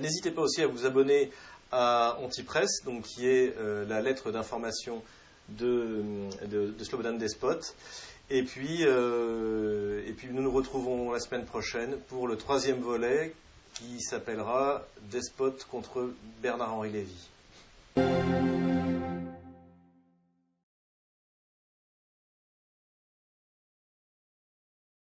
N'hésitez 0.00 0.30
pas 0.30 0.42
aussi 0.42 0.62
à 0.62 0.68
vous 0.68 0.86
abonner 0.86 1.30
à 1.72 2.18
Antipress, 2.20 2.84
donc 2.84 3.02
qui 3.02 3.26
est 3.26 3.54
la 3.88 4.00
lettre 4.00 4.30
d'information 4.30 5.02
de, 5.48 6.28
Slobodan 6.82 7.14
Despot. 7.14 7.74
Et 8.28 8.42
puis, 8.42 8.80
euh, 8.82 10.02
et 10.06 10.12
puis 10.12 10.28
nous 10.32 10.42
nous 10.42 10.50
retrouvons 10.50 11.12
la 11.12 11.20
semaine 11.20 11.44
prochaine 11.44 11.96
pour 12.08 12.26
le 12.26 12.36
troisième 12.36 12.80
volet 12.80 13.32
qui 13.78 14.00
s'appellera 14.00 14.82
Despot 15.10 15.52
contre 15.70 16.10
Bernard-Henri 16.40 16.90
Lévy. 16.92 17.28